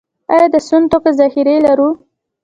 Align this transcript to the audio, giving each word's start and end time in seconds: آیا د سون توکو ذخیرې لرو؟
آیا 0.33 0.47
د 0.53 0.57
سون 0.67 0.83
توکو 0.91 1.09
ذخیرې 1.19 1.55
لرو؟ 1.65 1.89